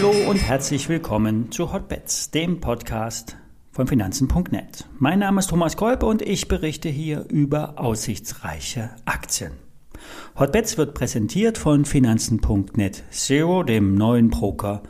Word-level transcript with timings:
Hallo 0.00 0.30
und 0.30 0.36
herzlich 0.36 0.88
willkommen 0.88 1.50
zu 1.50 1.72
Hotbets, 1.72 2.30
dem 2.30 2.60
Podcast 2.60 3.36
von 3.72 3.88
Finanzen.net. 3.88 4.84
Mein 4.96 5.18
Name 5.18 5.40
ist 5.40 5.50
Thomas 5.50 5.76
Kolb 5.76 6.04
und 6.04 6.22
ich 6.22 6.46
berichte 6.46 6.88
hier 6.88 7.24
über 7.28 7.80
aussichtsreiche 7.80 8.90
Aktien. 9.06 9.54
Hotbets 10.38 10.78
wird 10.78 10.94
präsentiert 10.94 11.58
von 11.58 11.84
Finanzen.net 11.84 13.02
Zero, 13.10 13.64
dem 13.64 13.96
neuen 13.96 14.30
Broker 14.30 14.84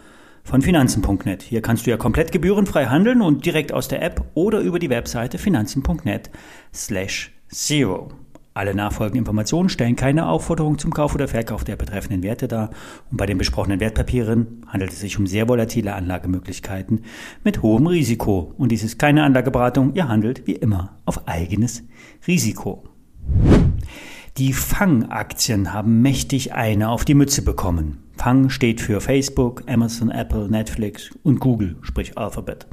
von 0.45 0.61
Finanzen.net. 0.61 1.41
Hier 1.41 1.63
kannst 1.63 1.87
du 1.87 1.91
ja 1.91 1.97
komplett 1.97 2.31
gebührenfrei 2.31 2.85
handeln 2.85 3.23
und 3.23 3.47
direkt 3.47 3.73
aus 3.73 3.89
der 3.89 4.03
App 4.03 4.23
oder 4.35 4.61
über 4.61 4.79
die 4.79 4.91
Webseite 4.91 5.39
finanzen.net 5.39 6.29
slash 6.75 7.33
zero. 7.49 8.11
Alle 8.59 8.75
nachfolgenden 8.75 9.21
Informationen 9.21 9.69
stellen 9.69 9.95
keine 9.95 10.29
Aufforderung 10.29 10.79
zum 10.79 10.93
Kauf 10.93 11.15
oder 11.15 11.29
Verkauf 11.29 11.63
der 11.63 11.77
betreffenden 11.77 12.25
Werte 12.25 12.49
dar 12.49 12.71
und 13.09 13.17
bei 13.17 13.25
den 13.25 13.39
besprochenen 13.39 13.79
Wertpapieren 13.79 14.65
handelt 14.67 14.91
es 14.91 14.99
sich 14.99 15.17
um 15.17 15.29
sehr 15.29 15.49
volatile 15.49 15.95
Anlagemöglichkeiten 15.95 17.03
mit 17.45 17.63
hohem 17.63 17.87
Risiko. 17.87 18.53
Und 18.59 18.73
dies 18.73 18.83
ist 18.83 18.99
keine 18.99 19.23
Anlageberatung, 19.23 19.95
ihr 19.95 20.09
handelt 20.09 20.49
wie 20.49 20.57
immer 20.57 20.97
auf 21.05 21.29
eigenes 21.29 21.85
Risiko. 22.27 22.83
Die 24.39 24.53
Fang-Aktien 24.53 25.73
haben 25.73 26.01
mächtig 26.01 26.53
eine 26.53 26.91
auf 26.91 27.05
die 27.05 27.15
Mütze 27.15 27.43
bekommen. 27.43 28.05
Fang 28.17 28.51
steht 28.51 28.81
für 28.81 29.01
Facebook, 29.01 29.65
Amazon, 29.67 30.13
Apple, 30.13 30.49
Netflix 30.49 31.11
und 31.25 31.41
Google, 31.41 31.75
sprich 31.83 32.17
Alphabet. 32.17 32.69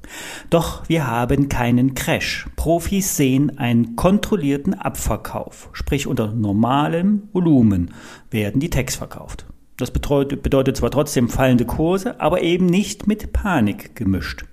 Doch 0.52 0.88
wir 0.88 1.08
haben 1.08 1.50
keinen 1.50 1.96
Crash. 1.96 2.46
Profis 2.56 3.18
sehen 3.18 3.58
einen 3.58 3.96
kontrollierten 3.96 4.76
Abverkauf, 4.76 5.70
sprich 5.74 6.06
unter 6.06 6.34
normalem 6.34 7.30
Volumen 7.34 7.96
werden 8.30 8.62
die 8.62 8.70
Tags 8.70 8.96
verkauft. 8.96 9.48
Das 9.78 9.90
bedeutet, 9.90 10.78
zwar 10.78 10.92
trotzdem 10.92 11.30
fallende 11.30 11.66
Kurse, 11.66 12.22
aber 12.22 12.44
eben 12.44 12.68
nicht 12.68 13.08
mit 13.08 13.34
Panik 13.34 13.96
gemischt. 13.96 14.46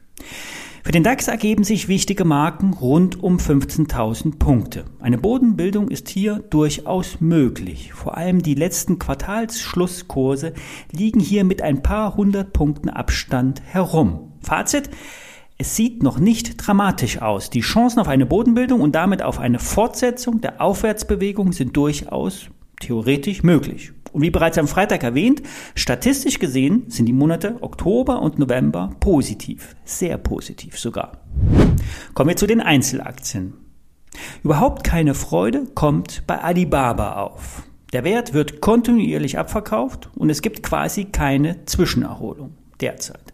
Für 0.84 0.90
den 0.90 1.04
DAX 1.04 1.28
ergeben 1.28 1.62
sich 1.62 1.86
wichtige 1.86 2.24
Marken 2.24 2.74
rund 2.74 3.22
um 3.22 3.36
15.000 3.36 4.40
Punkte. 4.40 4.84
Eine 4.98 5.16
Bodenbildung 5.16 5.88
ist 5.88 6.08
hier 6.08 6.40
durchaus 6.50 7.20
möglich. 7.20 7.92
Vor 7.92 8.16
allem 8.16 8.42
die 8.42 8.56
letzten 8.56 8.98
Quartalsschlusskurse 8.98 10.54
liegen 10.90 11.20
hier 11.20 11.44
mit 11.44 11.62
ein 11.62 11.84
paar 11.84 12.16
hundert 12.16 12.52
Punkten 12.52 12.88
Abstand 12.90 13.62
herum. 13.64 14.32
Fazit? 14.40 14.90
Es 15.56 15.76
sieht 15.76 16.02
noch 16.02 16.18
nicht 16.18 16.56
dramatisch 16.56 17.22
aus. 17.22 17.48
Die 17.48 17.60
Chancen 17.60 18.00
auf 18.00 18.08
eine 18.08 18.26
Bodenbildung 18.26 18.80
und 18.80 18.96
damit 18.96 19.22
auf 19.22 19.38
eine 19.38 19.60
Fortsetzung 19.60 20.40
der 20.40 20.60
Aufwärtsbewegung 20.60 21.52
sind 21.52 21.76
durchaus 21.76 22.48
theoretisch 22.80 23.44
möglich. 23.44 23.92
Und 24.12 24.22
wie 24.22 24.30
bereits 24.30 24.58
am 24.58 24.68
Freitag 24.68 25.02
erwähnt, 25.02 25.42
statistisch 25.74 26.38
gesehen 26.38 26.84
sind 26.88 27.06
die 27.06 27.12
Monate 27.12 27.56
Oktober 27.60 28.20
und 28.20 28.38
November 28.38 28.94
positiv, 29.00 29.74
sehr 29.84 30.18
positiv 30.18 30.78
sogar. 30.78 31.12
Kommen 32.14 32.28
wir 32.28 32.36
zu 32.36 32.46
den 32.46 32.60
Einzelaktien. 32.60 33.54
Überhaupt 34.44 34.84
keine 34.84 35.14
Freude 35.14 35.66
kommt 35.74 36.26
bei 36.26 36.38
Alibaba 36.38 37.14
auf. 37.14 37.62
Der 37.92 38.04
Wert 38.04 38.32
wird 38.34 38.60
kontinuierlich 38.60 39.38
abverkauft 39.38 40.10
und 40.14 40.30
es 40.30 40.42
gibt 40.42 40.62
quasi 40.62 41.06
keine 41.06 41.64
Zwischenerholung 41.64 42.54
derzeit. 42.80 43.32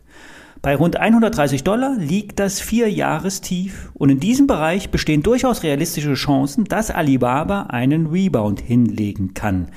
Bei 0.61 0.75
rund 0.75 0.97
130 0.97 1.63
Dollar 1.63 1.97
liegt 1.99 2.41
das 2.41 2.61
Vierjahrestief 2.61 3.91
und 3.95 4.11
in 4.11 4.19
diesem 4.19 4.49
Bereich 4.49 4.91
bestehen 4.91 5.23
durchaus 5.23 5.63
realistische 5.63 6.15
Chancen, 6.15 6.65
dass 6.65 6.91
Alibaba 6.91 7.63
einen 7.69 8.09
Rebound 8.09 8.61
hinlegen 8.61 9.35
kann. 9.35 9.69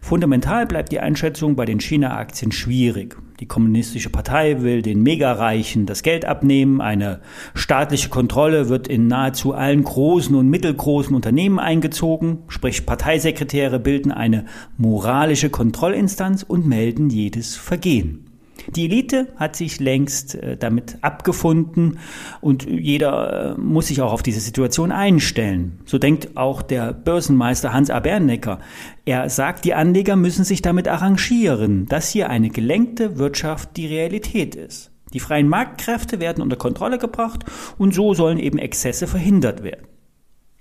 Fundamental 0.00 0.66
bleibt 0.66 0.90
die 0.90 0.98
Einschätzung 0.98 1.54
bei 1.54 1.64
den 1.64 1.78
China-Aktien 1.78 2.50
schwierig. 2.50 3.16
Die 3.38 3.46
kommunistische 3.46 4.10
Partei 4.10 4.62
will 4.62 4.82
den 4.82 5.02
Megareichen 5.02 5.86
das 5.86 6.02
Geld 6.02 6.24
abnehmen, 6.24 6.80
eine 6.80 7.20
staatliche 7.54 8.08
Kontrolle 8.08 8.68
wird 8.68 8.88
in 8.88 9.06
nahezu 9.06 9.52
allen 9.52 9.84
großen 9.84 10.34
und 10.34 10.48
mittelgroßen 10.48 11.14
Unternehmen 11.14 11.60
eingezogen, 11.60 12.40
sprich 12.48 12.84
Parteisekretäre 12.84 13.78
bilden 13.78 14.10
eine 14.10 14.46
moralische 14.76 15.50
Kontrollinstanz 15.50 16.42
und 16.42 16.66
melden 16.66 17.10
jedes 17.10 17.54
Vergehen. 17.56 18.25
Die 18.74 18.86
Elite 18.86 19.28
hat 19.36 19.56
sich 19.56 19.80
längst 19.80 20.34
äh, 20.34 20.56
damit 20.56 20.98
abgefunden 21.02 21.98
und 22.40 22.66
jeder 22.68 23.54
äh, 23.56 23.60
muss 23.60 23.88
sich 23.88 24.00
auch 24.00 24.12
auf 24.12 24.22
diese 24.22 24.40
Situation 24.40 24.92
einstellen. 24.92 25.80
So 25.84 25.98
denkt 25.98 26.36
auch 26.36 26.62
der 26.62 26.92
Börsenmeister 26.92 27.72
Hans 27.72 27.90
Abernecker. 27.90 28.58
Er 29.04 29.28
sagt, 29.30 29.64
die 29.64 29.74
Anleger 29.74 30.16
müssen 30.16 30.44
sich 30.44 30.62
damit 30.62 30.88
arrangieren, 30.88 31.86
dass 31.86 32.10
hier 32.10 32.30
eine 32.30 32.50
gelenkte 32.50 33.18
Wirtschaft 33.18 33.76
die 33.76 33.86
Realität 33.86 34.54
ist. 34.54 34.90
Die 35.12 35.20
freien 35.20 35.48
Marktkräfte 35.48 36.18
werden 36.18 36.42
unter 36.42 36.56
Kontrolle 36.56 36.98
gebracht 36.98 37.44
und 37.78 37.94
so 37.94 38.14
sollen 38.14 38.38
eben 38.38 38.58
Exzesse 38.58 39.06
verhindert 39.06 39.62
werden. 39.62 39.86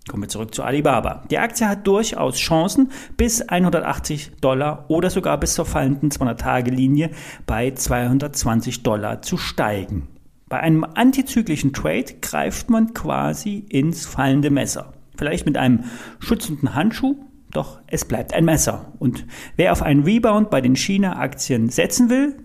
Kommen 0.07 0.23
wir 0.23 0.29
zurück 0.29 0.53
zu 0.53 0.63
Alibaba. 0.63 1.23
Die 1.31 1.39
Aktie 1.39 1.67
hat 1.67 1.87
durchaus 1.87 2.37
Chancen, 2.37 2.91
bis 3.17 3.41
180 3.41 4.33
Dollar 4.39 4.85
oder 4.87 5.09
sogar 5.09 5.39
bis 5.39 5.55
zur 5.55 5.65
fallenden 5.65 6.11
200-Tage-Linie 6.11 7.09
bei 7.47 7.71
220 7.71 8.83
Dollar 8.83 9.23
zu 9.23 9.37
steigen. 9.37 10.07
Bei 10.47 10.59
einem 10.59 10.83
antizyklischen 10.83 11.73
Trade 11.73 12.13
greift 12.21 12.69
man 12.69 12.93
quasi 12.93 13.65
ins 13.67 14.05
fallende 14.05 14.51
Messer. 14.51 14.93
Vielleicht 15.17 15.47
mit 15.47 15.57
einem 15.57 15.85
schützenden 16.19 16.75
Handschuh, 16.75 17.15
doch 17.51 17.79
es 17.87 18.05
bleibt 18.05 18.33
ein 18.33 18.45
Messer. 18.45 18.93
Und 18.99 19.25
wer 19.55 19.71
auf 19.71 19.81
einen 19.81 20.03
Rebound 20.03 20.51
bei 20.51 20.61
den 20.61 20.75
China-Aktien 20.75 21.69
setzen 21.69 22.11
will, 22.11 22.37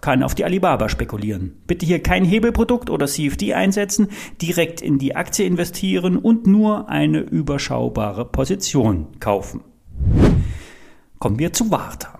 kann 0.00 0.22
auf 0.22 0.34
die 0.34 0.44
Alibaba 0.44 0.88
spekulieren. 0.88 1.60
Bitte 1.66 1.86
hier 1.86 2.02
kein 2.02 2.24
Hebelprodukt 2.24 2.90
oder 2.90 3.06
CFD 3.06 3.54
einsetzen, 3.54 4.08
direkt 4.40 4.80
in 4.80 4.98
die 4.98 5.16
Aktie 5.16 5.46
investieren 5.46 6.16
und 6.16 6.46
nur 6.46 6.88
eine 6.88 7.20
überschaubare 7.20 8.24
Position 8.24 9.08
kaufen. 9.20 9.60
Kommen 11.18 11.38
wir 11.38 11.52
zu 11.52 11.70
Warta. 11.70 12.18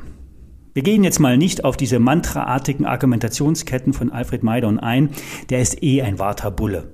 Wir 0.75 0.83
gehen 0.83 1.03
jetzt 1.03 1.19
mal 1.19 1.37
nicht 1.37 1.65
auf 1.65 1.77
diese 1.77 1.99
mantraartigen 1.99 2.87
Argumentationsketten 2.87 3.93
von 3.93 4.13
Alfred 4.13 4.43
Maidon 4.43 4.79
ein, 4.79 5.11
der 5.51 5.61
ist 5.61 5.83
eh 5.83 6.03
ein 6.03 6.19
Warta-Bulle. 6.19 6.93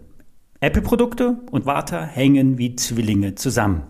Apple-Produkte 0.60 1.38
und 1.50 1.66
Warta 1.66 2.02
hängen 2.02 2.56
wie 2.56 2.76
Zwillinge 2.76 3.34
zusammen. 3.34 3.82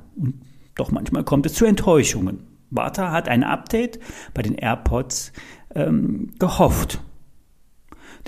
Doch 0.75 0.91
manchmal 0.91 1.23
kommt 1.23 1.47
es 1.47 1.55
zu 1.55 1.65
Enttäuschungen. 1.65 2.41
Warta 2.71 3.13
hat 3.13 3.29
ein 3.29 3.45
Update 3.45 4.01
bei 4.35 4.43
den 4.43 4.57
AirPods 4.57 5.33
ähm, 5.75 6.31
gehofft. 6.39 7.01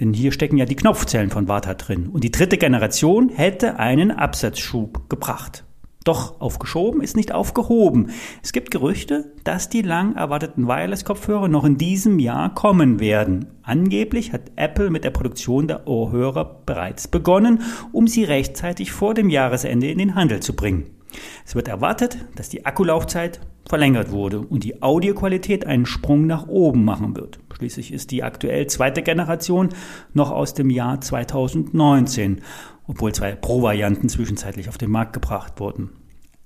Denn 0.00 0.12
hier 0.12 0.32
stecken 0.32 0.58
ja 0.58 0.66
die 0.66 0.76
Knopfzellen 0.76 1.30
von 1.30 1.48
Warta 1.48 1.74
drin. 1.74 2.08
Und 2.08 2.22
die 2.22 2.30
dritte 2.30 2.58
Generation 2.58 3.30
hätte 3.30 3.78
einen 3.78 4.10
Absatzschub 4.10 5.08
gebracht. 5.08 5.64
Doch 6.06 6.40
aufgeschoben 6.40 7.00
ist 7.00 7.16
nicht 7.16 7.32
aufgehoben. 7.32 8.10
Es 8.40 8.52
gibt 8.52 8.70
Gerüchte, 8.70 9.32
dass 9.42 9.68
die 9.68 9.82
lang 9.82 10.14
erwarteten 10.14 10.68
Wireless-Kopfhörer 10.68 11.48
noch 11.48 11.64
in 11.64 11.78
diesem 11.78 12.20
Jahr 12.20 12.54
kommen 12.54 13.00
werden. 13.00 13.46
Angeblich 13.64 14.32
hat 14.32 14.52
Apple 14.54 14.90
mit 14.90 15.02
der 15.02 15.10
Produktion 15.10 15.66
der 15.66 15.88
Ohrhörer 15.88 16.62
bereits 16.64 17.08
begonnen, 17.08 17.62
um 17.90 18.06
sie 18.06 18.22
rechtzeitig 18.22 18.92
vor 18.92 19.14
dem 19.14 19.30
Jahresende 19.30 19.90
in 19.90 19.98
den 19.98 20.14
Handel 20.14 20.38
zu 20.38 20.54
bringen. 20.54 20.95
Es 21.44 21.54
wird 21.54 21.68
erwartet, 21.68 22.18
dass 22.34 22.48
die 22.48 22.66
Akkulaufzeit 22.66 23.40
verlängert 23.68 24.10
wurde 24.10 24.40
und 24.40 24.64
die 24.64 24.82
Audioqualität 24.82 25.66
einen 25.66 25.86
Sprung 25.86 26.26
nach 26.26 26.46
oben 26.46 26.84
machen 26.84 27.16
wird. 27.16 27.38
Schließlich 27.56 27.92
ist 27.92 28.10
die 28.10 28.22
aktuell 28.22 28.66
zweite 28.66 29.02
Generation 29.02 29.70
noch 30.14 30.30
aus 30.30 30.54
dem 30.54 30.70
Jahr 30.70 31.00
2019, 31.00 32.42
obwohl 32.86 33.12
zwei 33.12 33.34
Pro-Varianten 33.34 34.08
zwischenzeitlich 34.08 34.68
auf 34.68 34.78
den 34.78 34.90
Markt 34.90 35.12
gebracht 35.12 35.58
wurden. 35.58 35.90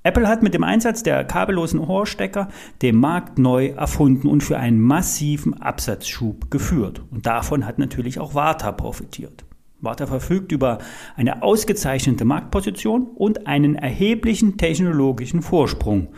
Apple 0.02 0.26
hat 0.28 0.42
mit 0.42 0.54
dem 0.54 0.64
Einsatz 0.64 1.02
der 1.02 1.24
kabellosen 1.24 1.78
Ohrstecker 1.78 2.48
den 2.80 2.96
Markt 2.96 3.38
neu 3.38 3.66
erfunden 3.68 4.28
und 4.28 4.42
für 4.42 4.58
einen 4.58 4.80
massiven 4.80 5.60
Absatzschub 5.60 6.50
geführt. 6.50 7.02
Und 7.10 7.26
davon 7.26 7.66
hat 7.66 7.78
natürlich 7.78 8.18
auch 8.18 8.34
Warta 8.34 8.72
profitiert. 8.72 9.44
Warta 9.82 10.06
verfügt 10.06 10.52
über 10.52 10.78
eine 11.16 11.42
ausgezeichnete 11.42 12.24
Marktposition 12.24 13.06
und 13.14 13.46
einen 13.46 13.76
erheblichen 13.76 14.58
technologischen 14.58 15.42
Vorsprung. 15.42 16.08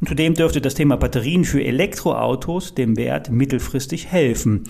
Und 0.00 0.08
zudem 0.08 0.34
dürfte 0.34 0.60
das 0.60 0.74
Thema 0.74 0.96
Batterien 0.96 1.44
für 1.44 1.62
Elektroautos 1.62 2.74
dem 2.74 2.96
Wert 2.96 3.30
mittelfristig 3.30 4.10
helfen. 4.10 4.64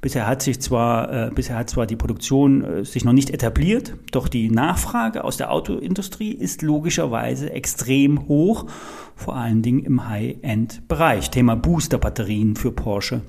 Bisher 0.00 0.26
hat 0.26 0.42
sich 0.42 0.60
zwar, 0.60 1.28
äh, 1.28 1.30
bisher 1.32 1.58
hat 1.58 1.68
zwar 1.68 1.86
die 1.86 1.96
Produktion 1.96 2.64
äh, 2.64 2.84
sich 2.84 3.04
noch 3.04 3.12
nicht 3.12 3.30
etabliert, 3.30 3.94
doch 4.12 4.28
die 4.28 4.50
Nachfrage 4.50 5.22
aus 5.22 5.36
der 5.36 5.52
Autoindustrie 5.52 6.32
ist 6.32 6.62
logischerweise 6.62 7.52
extrem 7.52 8.26
hoch, 8.26 8.66
vor 9.14 9.36
allen 9.36 9.60
Dingen 9.60 9.84
im 9.84 10.08
High-End-Bereich. 10.08 11.30
Thema 11.30 11.56
Booster-Batterien 11.56 12.56
für 12.56 12.72
Porsche 12.72 13.20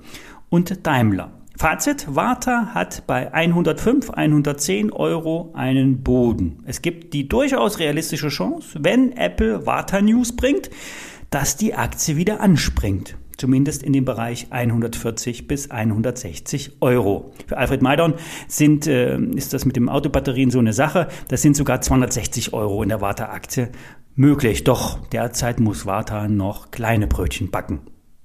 und 0.49 0.87
Daimler. 0.87 1.40
Fazit, 1.61 2.07
Warta 2.15 2.73
hat 2.73 3.05
bei 3.05 3.31
105, 3.31 4.09
110 4.09 4.91
Euro 4.91 5.51
einen 5.53 6.01
Boden. 6.01 6.63
Es 6.65 6.81
gibt 6.81 7.13
die 7.13 7.29
durchaus 7.29 7.77
realistische 7.77 8.29
Chance, 8.29 8.79
wenn 8.81 9.11
Apple 9.11 9.63
Warta 9.67 10.01
News 10.01 10.35
bringt, 10.35 10.71
dass 11.29 11.57
die 11.57 11.75
Aktie 11.75 12.17
wieder 12.17 12.41
anspringt. 12.41 13.15
zumindest 13.37 13.83
in 13.83 13.93
dem 13.93 14.05
Bereich 14.05 14.47
140 14.49 15.47
bis 15.47 15.69
160 15.69 16.81
Euro. 16.81 17.31
Für 17.45 17.57
Alfred 17.57 17.83
Maidon 17.83 18.15
sind, 18.47 18.87
äh, 18.87 19.19
ist 19.19 19.53
das 19.53 19.63
mit 19.63 19.75
den 19.75 19.87
Autobatterien 19.87 20.49
so 20.49 20.57
eine 20.57 20.73
Sache. 20.73 21.09
Das 21.27 21.43
sind 21.43 21.55
sogar 21.55 21.81
260 21.81 22.53
Euro 22.53 22.81
in 22.81 22.89
der 22.89 23.01
Warta-Aktie 23.01 23.69
möglich. 24.15 24.63
Doch 24.63 24.97
derzeit 25.09 25.59
muss 25.59 25.85
Warta 25.85 26.27
noch 26.27 26.71
kleine 26.71 27.05
Brötchen 27.05 27.51
backen. 27.51 27.81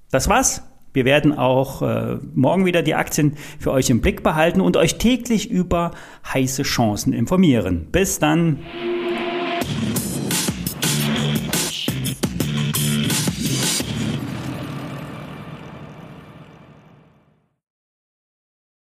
Das 0.09 0.27
war's. 0.27 0.63
Wir 0.97 1.05
werden 1.05 1.37
auch 1.37 1.83
äh, 1.83 2.17
morgen 2.33 2.65
wieder 2.65 2.81
die 2.81 2.95
Aktien 2.95 3.33
für 3.59 3.71
euch 3.71 3.91
im 3.91 4.01
Blick 4.01 4.23
behalten 4.23 4.61
und 4.61 4.77
euch 4.77 4.97
täglich 4.97 5.51
über 5.51 5.91
heiße 6.33 6.63
Chancen 6.63 7.13
informieren. 7.13 7.85
Bis 7.91 8.17
dann. 8.17 8.57